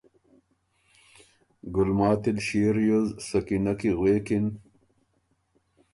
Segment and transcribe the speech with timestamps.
[1.75, 4.45] ګلماتی ل ݭيې ریوز سکینه کی غوېکِن۔